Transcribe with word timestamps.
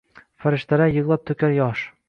Farishtalar 0.45 0.91
yig’lab 0.95 1.25
to’kar 1.31 1.57
yosh. 1.61 1.89